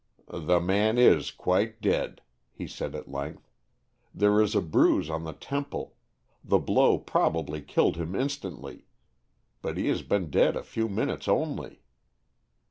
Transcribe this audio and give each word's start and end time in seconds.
"The 0.29 0.59
man 0.59 0.97
is 0.97 1.29
quite 1.29 1.79
dead," 1.79 2.21
he 2.51 2.65
said, 2.65 2.95
at 2.95 3.11
length. 3.11 3.51
"There's 4.15 4.55
a 4.55 4.61
bruise 4.63 5.11
on 5.11 5.25
the 5.25 5.33
temple, 5.33 5.93
the 6.43 6.57
blow 6.57 6.97
probably 6.97 7.61
killed 7.61 7.97
him 7.97 8.15
instantly. 8.15 8.87
But 9.61 9.77
he 9.77 9.89
has 9.89 10.01
been 10.01 10.31
dead 10.31 10.55
a 10.55 10.63
few 10.63 10.89
minutes 10.89 11.27
only." 11.27 11.83